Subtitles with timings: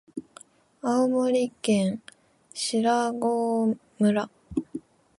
[0.81, 2.01] 青森県
[2.55, 2.83] 新
[3.19, 4.31] 郷村